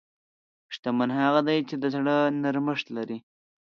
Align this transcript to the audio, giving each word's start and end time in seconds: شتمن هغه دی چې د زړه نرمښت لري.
شتمن 0.73 1.09
هغه 1.21 1.41
دی 1.47 1.59
چې 1.69 1.75
د 1.81 1.83
زړه 1.95 2.15
نرمښت 2.43 2.87
لري. 2.97 3.17